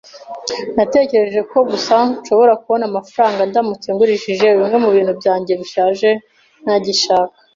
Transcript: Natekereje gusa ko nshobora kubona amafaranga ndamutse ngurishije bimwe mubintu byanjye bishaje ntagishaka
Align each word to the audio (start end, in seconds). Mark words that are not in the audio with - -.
Natekereje 0.75 1.39
gusa 1.71 1.91
ko 1.99 2.05
nshobora 2.19 2.53
kubona 2.61 2.83
amafaranga 2.87 3.41
ndamutse 3.49 3.87
ngurishije 3.91 4.47
bimwe 4.57 4.77
mubintu 4.83 5.13
byanjye 5.19 5.51
bishaje 5.61 6.09
ntagishaka 6.63 7.37